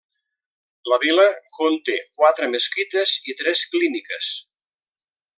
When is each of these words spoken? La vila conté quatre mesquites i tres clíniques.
La 0.91 0.97
vila 1.03 1.25
conté 1.57 1.97
quatre 2.21 2.49
mesquites 2.55 3.13
i 3.33 3.39
tres 3.43 3.61
clíniques. 3.75 4.31